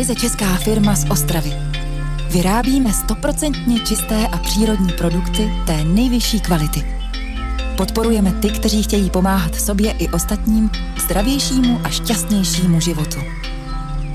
[0.00, 1.50] ryze česká firma z Ostravy.
[2.32, 6.80] Vyrábíme stoprocentně čisté a přírodní produkty té nejvyšší kvality.
[7.76, 10.70] Podporujeme ty, kteří chtějí pomáhat sobě i ostatním
[11.04, 13.18] zdravějšímu a šťastnějšímu životu.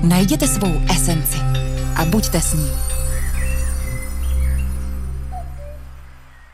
[0.02, 1.38] Najděte svou esenci
[1.96, 2.70] a buďte s ní.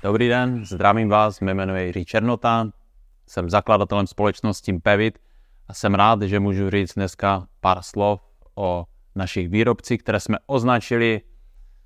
[0.02, 2.68] Dobrý den, zdravím vás, jmenuji Jiří Černota,
[3.26, 5.18] jsem zakladatelem společnosti Pevit
[5.68, 8.20] a jsem rád, že můžu říct dneska pár slov
[8.54, 8.84] o
[9.14, 11.20] našich výrobcích, které jsme označili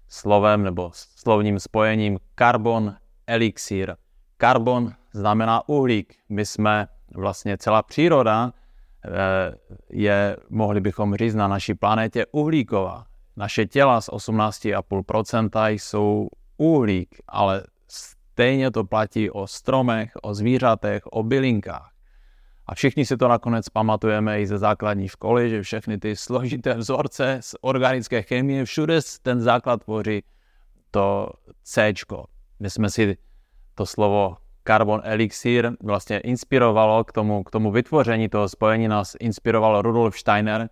[0.09, 2.95] slovem nebo slovním spojením Carbon
[3.27, 3.97] Elixir.
[4.41, 6.15] Carbon znamená uhlík.
[6.29, 8.53] My jsme vlastně celá příroda
[9.05, 9.11] eh,
[9.91, 13.07] je, mohli bychom říct, na naší planetě uhlíková.
[13.37, 21.23] Naše těla z 18,5% jsou uhlík, ale stejně to platí o stromech, o zvířatech, o
[21.23, 21.96] bylinkách.
[22.67, 27.39] A všichni si to nakonec pamatujeme i ze základní školy, že všechny ty složité vzorce
[27.41, 30.23] z organické chemie, všude ten základ tvoří
[30.91, 31.31] to
[31.63, 31.93] C.
[32.61, 33.17] My jsme si
[33.75, 39.83] to slovo carbon elixir vlastně inspirovalo k tomu, k tomu vytvoření toho spojení, nás inspiroval
[39.83, 40.69] Rudolf Steiner,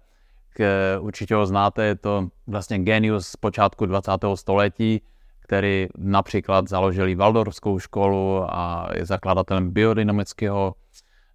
[0.49, 4.11] k, určitě ho znáte, je to vlastně genius z počátku 20.
[4.35, 5.03] století,
[5.41, 10.75] který například založili Waldorfskou školu a je zakladatelem biodynamického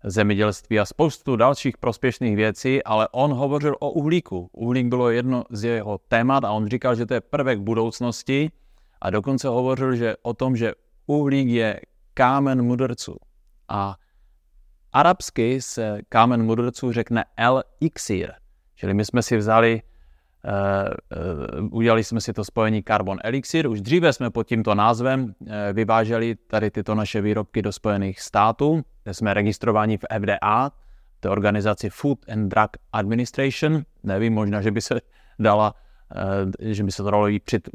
[0.04, 4.50] zemědělství a spoustu dalších prospěšných věcí, ale on hovořil o uhlíku.
[4.54, 8.52] Uhlík bylo jedno z jeho témat a on říkal, že to je prvek budoucnosti
[9.02, 10.74] a dokonce hovořil že o tom, že
[11.08, 11.82] uhlík je
[12.14, 13.16] kámen mudrců.
[13.70, 13.96] A
[14.94, 18.32] arabsky se kámen mudrců řekne el-iksir.
[18.76, 19.82] Čili my jsme si vzali,
[21.72, 23.68] udělali jsme si to spojení Carbon Elixir.
[23.68, 28.82] Už dříve jsme pod tímto názvem uh, vyváželi tady tyto naše výrobky do Spojených států,
[29.04, 30.72] kde jsme registrováni v FDA,
[31.20, 33.82] to je organizaci Food and Drug Administration.
[34.04, 35.02] Nevím, možná, že by se
[35.40, 35.76] dala
[36.16, 37.28] Eh, že by se to dalo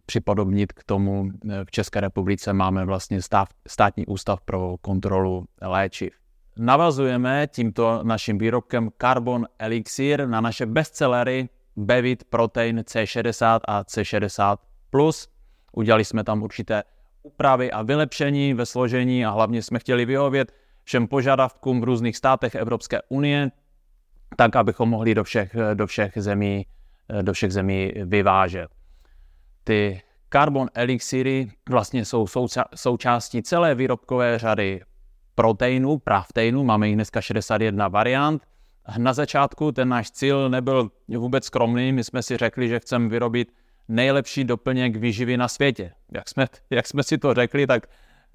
[0.06, 6.12] připodobnit k tomu, eh, v České republice máme vlastně stav, státní ústav pro kontrolu léčiv.
[6.56, 15.29] Navazujeme tímto naším výrobkem Carbon Elixir na naše bestsellery Bevit Protein C60 a C60+.
[15.73, 16.83] Udělali jsme tam určité
[17.23, 20.53] úpravy a vylepšení ve složení a hlavně jsme chtěli vyhovět
[20.84, 23.51] všem požadavkům v různých státech Evropské unie,
[24.37, 26.67] tak abychom mohli do všech, do všech zemí
[27.23, 28.69] do všech zemí vyvážet.
[29.65, 30.03] Ty
[30.33, 32.27] carbon elixiry vlastně jsou
[32.75, 34.81] součástí celé výrobkové řady
[35.34, 38.43] proteinů, prafteinů, máme jich dneska 61 variant.
[38.99, 43.53] Na začátku ten náš cíl nebyl vůbec skromný, my jsme si řekli, že chceme vyrobit
[43.89, 45.93] nejlepší doplněk výživy na světě.
[46.12, 47.87] Jak jsme, jak jsme si to řekli, tak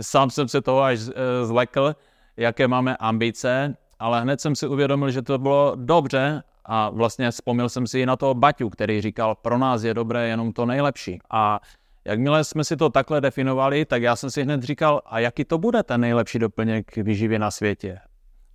[0.01, 1.95] sám jsem se toho až eh, zlekl,
[2.37, 7.69] jaké máme ambice, ale hned jsem si uvědomil, že to bylo dobře a vlastně vzpomněl
[7.69, 11.19] jsem si i na toho Baťu, který říkal, pro nás je dobré jenom to nejlepší.
[11.29, 11.59] A
[12.05, 15.57] jakmile jsme si to takhle definovali, tak já jsem si hned říkal, a jaký to
[15.57, 17.99] bude ten nejlepší doplněk výživy na světě?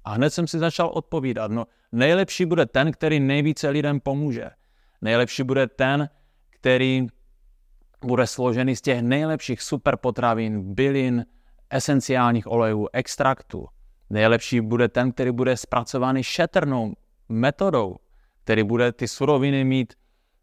[0.04, 4.50] A hned jsem si začal odpovídat, no nejlepší bude ten, který nejvíce lidem pomůže.
[5.03, 6.09] Nejlepší bude ten,
[6.50, 7.06] který
[8.04, 11.26] bude složený z těch nejlepších superpotravin, bylin,
[11.70, 13.66] esenciálních olejů, extraktů.
[14.10, 16.94] Nejlepší bude ten, který bude zpracovaný šetrnou
[17.28, 17.97] metodou,
[18.44, 19.94] který bude ty suroviny mít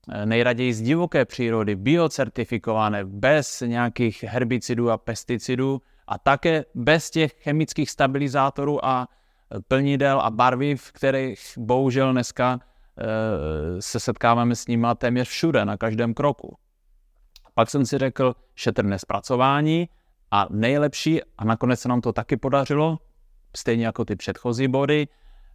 [0.09, 7.33] eh, nejraději z divoké přírody, biocertifikované, bez nějakých herbicidů a pesticidů a také bez těch
[7.33, 9.07] chemických stabilizátorů a
[9.67, 16.13] plnidel a barviv, kterých bohužel dneska e, se setkáváme s nimi téměř všude, na každém
[16.13, 16.57] kroku.
[17.53, 19.89] Pak jsem si řekl, šetrné zpracování
[20.31, 22.99] a nejlepší, a nakonec se nám to taky podařilo,
[23.55, 25.07] stejně jako ty předchozí body,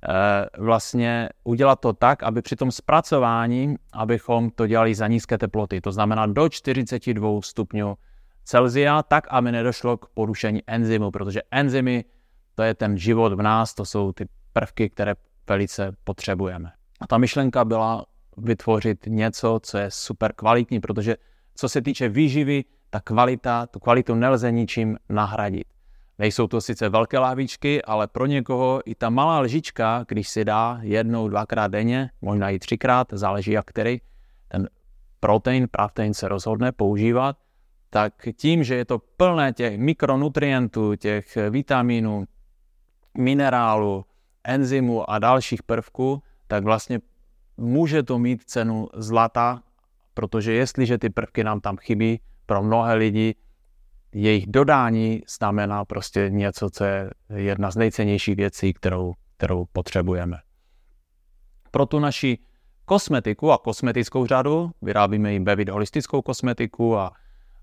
[0.09, 5.81] Eh, vlastně udělat to tak, aby při tom zpracování, abychom to dělali za nízké teploty,
[5.81, 7.95] to znamená do 42 stupňů
[8.45, 12.05] Celzia, tak, aby nedošlo k porušení enzymu, protože enzymy,
[12.57, 15.15] to je ten život v nás, to jsou ty prvky, které
[15.49, 16.73] velice potřebujeme.
[17.01, 18.05] A ta myšlenka byla
[18.37, 21.17] vytvořit něco, co je super kvalitní, protože
[21.55, 25.65] co se týče výživy, ta kvalita, tu kvalitu nelze ničím nahradit.
[26.19, 30.79] Nejsou to sice velké lávičky, ale pro někoho i ta malá lžička, když si dá
[30.83, 34.01] jednou, dvakrát denně, možná i třikrát, záleží jak který,
[34.49, 34.69] ten
[35.21, 37.37] protein, pravtein se rozhodne používat,
[37.91, 42.25] tak tím, že je to plné těch mikronutrientů, těch vitaminů,
[43.19, 44.05] minerálů,
[44.45, 47.01] enzymů a dalších prvků, tak vlastně
[47.57, 49.63] může to mít cenu zlata,
[50.15, 53.35] protože jestliže ty prvky nám tam chybí, pro mnohé lidi
[54.13, 60.37] jejich dodání znamená prostě něco, co je jedna z nejcennějších věcí, kterou, kterou potřebujeme.
[61.71, 62.39] Pro tu naši
[62.85, 64.71] kosmetiku a kosmetickou řadu.
[64.83, 67.13] Vyrábíme jim Bevit holistickou kosmetiku a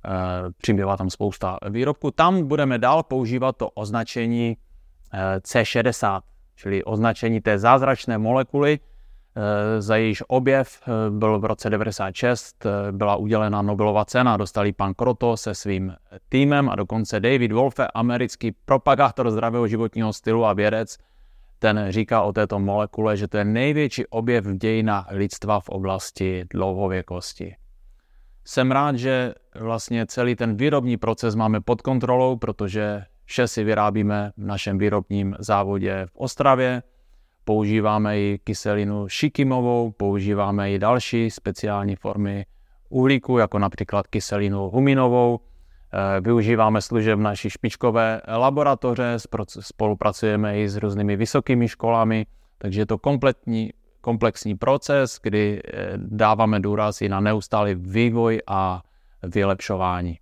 [0.05, 2.11] e, přibývá tam spousta výrobků.
[2.11, 4.57] Tam budeme dál používat to označení
[5.39, 6.21] C60,
[6.55, 12.91] čili označení té zázračné molekuly, e, za jejíž objev e, byl v roce 96, e,
[12.91, 15.95] byla udělena Nobelova cena, dostali pan Kroto se svým
[16.29, 20.97] týmem a dokonce David Wolfe, americký propagátor zdravého životního stylu a vědec,
[21.59, 26.45] ten říká o této molekule, že to je největší objev v dějinách lidstva v oblasti
[26.53, 27.55] dlouhověkosti.
[28.45, 34.31] Jsem rád, že vlastně celý ten výrobní proces máme pod kontrolou, protože vše si vyrábíme
[34.37, 36.83] v našem výrobním závodě v Ostravě.
[37.43, 42.45] Používáme i kyselinu šikimovou, používáme i další speciální formy
[42.89, 45.39] uhlíku, jako například kyselinu huminovou,
[45.93, 49.17] Eh, využíváme služeb naší špičkové laboratoře,
[49.59, 52.25] spolupracujeme i s různými vysokými školami,
[52.57, 53.69] takže je to kompletní,
[54.01, 58.81] komplexní proces, kdy eh, dáváme důraz i na neustálý vývoj a
[59.23, 60.19] vylepšování.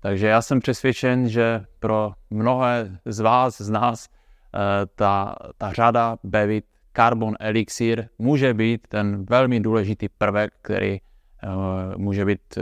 [0.00, 6.16] Takže já jsem přesvědčen, že pro mnohé z vás, z nás, eh, ta, ta řada
[6.24, 6.64] Bevit
[6.96, 10.98] Carbon Elixir může být ten velmi důležitý prvek, který
[11.96, 12.58] může být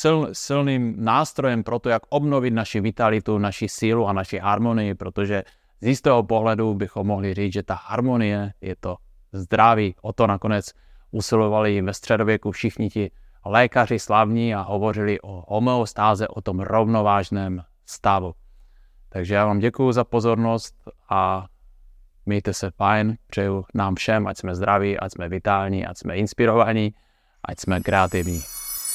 [0.00, 5.42] sil, silným nástrojem pro to, jak obnovit naši vitalitu, naši sílu a naši harmonii, protože
[5.80, 8.96] z jistého pohledu bychom mohli říct, že ta harmonie je to
[9.32, 9.94] zdraví.
[10.02, 10.70] O to nakonec
[11.10, 13.10] usilovali ve středověku všichni ti
[13.48, 18.34] lékaři slavní a hovořili o homeostáze, o tom rovnovážném stavu.
[19.08, 20.74] Takže já vám děkuji za pozornost
[21.08, 21.46] a
[22.26, 26.94] mějte se fajn, přeju nám všem, ať jsme zdraví, ať jsme vitální, ať jsme inspirovaní,
[27.48, 28.42] ať jsme kreativní.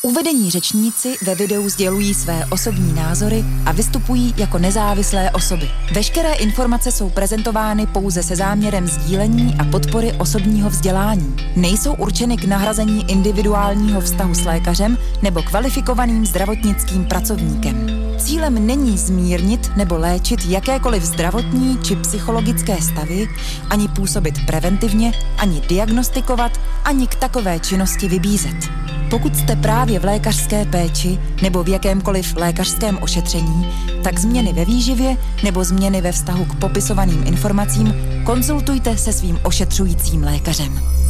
[0.04, 5.70] Uvedení řečníci ve videu sdělují své osobní názory a vystupují jako nezávislé osoby.
[5.94, 11.36] Veškeré informace jsou prezentovány pouze se záměrem sdílení a podpory osobního vzdělání.
[11.56, 17.88] Nejsou určeny k nahrazení individuálního vztahu s lékařem nebo kvalifikovaným zdravotnickým pracovníkem.
[18.18, 23.28] Cílem není zmírnit nebo léčit jakékoliv zdravotní či psychologické stavy,
[23.70, 26.52] ani působit preventivně, ani diagnostikovat,
[26.86, 28.91] ani k takové činnosti vybízet.
[29.12, 33.68] Pokud jste právě v lékařské péči nebo v jakémkoliv lékařském ošetření,
[34.04, 37.94] tak změny ve výživě nebo změny ve vztahu k popisovaným informacím
[38.26, 41.01] konzultujte se svým ošetřujícím lékařem.